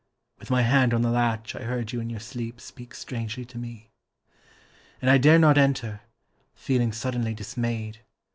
With 0.39 0.49
my 0.49 0.63
hand 0.63 0.95
on 0.95 1.03
the 1.03 1.11
latch 1.11 1.53
I 1.55 1.59
heard 1.61 1.91
you 1.91 1.99
in 1.99 2.09
your 2.09 2.19
sleep 2.19 2.59
speak 2.59 2.95
strangely 2.95 3.45
to 3.45 3.57
me. 3.59 3.91
And 4.99 5.11
I 5.11 5.19
dared 5.19 5.41
not 5.41 5.59
enter, 5.59 6.01
feeling 6.55 6.91
suddenly 6.91 7.35
dismayed. 7.35 7.99